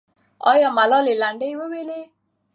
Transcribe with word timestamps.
آیا 0.51 0.69
ملالۍ 0.77 1.13
لنډۍ 1.21 1.51
وویلې؟ 1.57 2.01